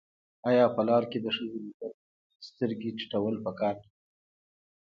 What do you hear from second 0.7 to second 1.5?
په لار کې د